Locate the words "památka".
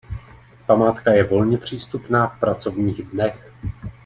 0.65-1.11